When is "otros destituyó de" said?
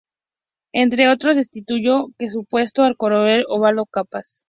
1.09-2.27